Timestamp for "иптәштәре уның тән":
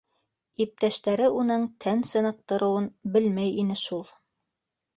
0.63-2.01